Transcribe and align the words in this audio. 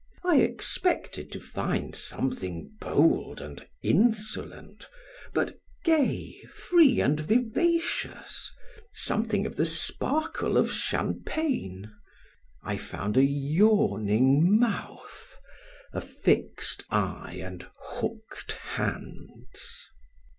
I 0.23 0.37
expected 0.37 1.31
to 1.31 1.39
find 1.39 1.95
something 1.95 2.71
bold 2.81 3.39
and 3.39 3.67
insolent, 3.83 4.89
but 5.31 5.59
gay, 5.85 6.41
free, 6.55 6.99
and 6.99 7.19
vivacious, 7.19 8.51
something 8.91 9.45
of 9.45 9.57
the 9.57 9.65
sparkle 9.65 10.57
of 10.57 10.71
champagne; 10.71 11.93
I 12.63 12.77
found 12.77 13.15
a 13.15 13.23
yawning 13.23 14.57
mouth, 14.57 15.37
a 15.93 16.01
fixed 16.01 16.83
eye 16.89 17.39
and 17.39 17.67
hooked 17.79 18.53
hands. 18.53 19.87